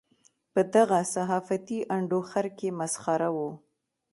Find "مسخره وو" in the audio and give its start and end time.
2.79-3.49